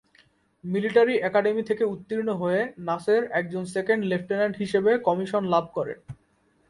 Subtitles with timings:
[0.63, 5.99] Military academy থেকে উত্তীর্ণ হয়ে নাসের একজন সেকেন্ড লেফটেন্যান্ট হিসেবে কমিশন লাভ করেন।